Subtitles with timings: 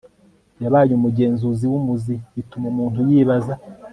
[0.63, 3.53] yabaye umugenzuzi wumuzi bituma umuntu yibaza